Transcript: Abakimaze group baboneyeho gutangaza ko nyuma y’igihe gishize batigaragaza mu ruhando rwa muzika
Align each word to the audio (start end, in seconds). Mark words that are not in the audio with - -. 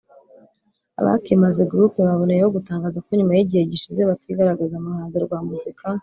Abakimaze 0.99 1.61
group 1.71 1.93
baboneyeho 2.07 2.49
gutangaza 2.55 2.97
ko 3.05 3.09
nyuma 3.17 3.33
y’igihe 3.37 3.63
gishize 3.71 4.01
batigaragaza 4.09 4.75
mu 4.81 4.87
ruhando 4.93 5.17
rwa 5.25 5.39
muzika 5.47 5.85